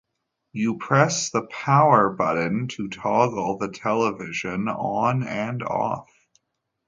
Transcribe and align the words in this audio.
You 0.51 0.79
press 0.79 1.29
the 1.29 1.43
"power" 1.45 2.09
button 2.09 2.67
to 2.69 2.89
toggle 2.89 3.59
the 3.59 3.69
television 3.69 4.67
on 4.67 5.21
and 5.21 5.61
off. 5.61 6.09